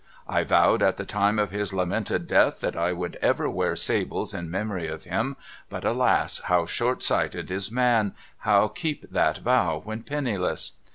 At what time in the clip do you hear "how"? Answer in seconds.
6.45-6.65, 8.39-8.67